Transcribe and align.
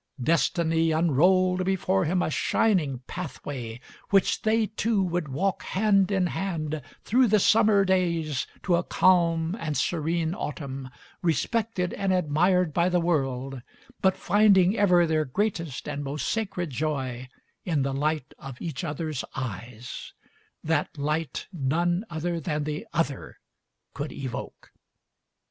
Destiny 0.23 0.89
unrolled 0.91 1.63
before 1.63 2.05
him 2.05 2.23
a 2.23 2.31
shining 2.31 3.03
pathway 3.05 3.79
which 4.09 4.41
they 4.41 4.65
two 4.65 5.03
would 5.03 5.27
walk 5.27 5.61
hand 5.61 6.11
in 6.11 6.25
hand 6.25 6.81
through 7.03 7.27
the 7.27 7.37
summer 7.39 7.85
days 7.85 8.47
to 8.63 8.73
a 8.77 8.83
calm 8.83 9.55
and 9.59 9.77
serene 9.77 10.33
autumn, 10.33 10.89
respected 11.21 11.93
and 11.93 12.11
admired 12.11 12.73
by 12.73 12.89
the 12.89 12.99
world, 12.99 13.61
but 14.01 14.17
finding 14.17 14.75
ever 14.75 15.05
their 15.05 15.23
greatest 15.23 15.87
and 15.87 16.03
most 16.03 16.27
sacred 16.27 16.71
joy 16.71 17.29
in 17.63 17.83
the 17.83 17.93
light 17.93 18.33
of 18.39 18.59
each 18.59 18.83
other's 18.83 19.23
eyes— 19.35 20.13
that 20.63 20.97
light 20.97 21.45
none 21.53 22.05
other 22.09 22.39
than 22.39 22.63
the 22.63 22.87
other 22.91 23.37
could 23.93 24.11
evoke. 24.11 24.71